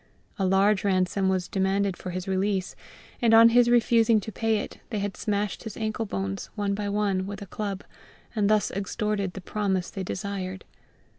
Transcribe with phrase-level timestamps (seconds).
[0.39, 2.75] A large ransom was demanded for his release,
[3.21, 6.89] and on his refusing to pay it they had smashed his ankle bones, one by
[6.89, 7.83] one, with a club,
[8.35, 10.65] and thus extorted the promise they desired.